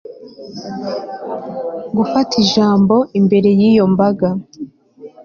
gufata 1.95 2.33
ijambo 2.43 2.95
imbere 3.19 3.49
y'iyo 3.59 3.85
mbaga 3.93 4.29